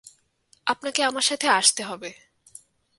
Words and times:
আপনাকে 0.67 1.01
আমার 1.03 1.21
সাথে 1.21 1.47
আসতে 1.49 1.81
হবে। 1.83 2.09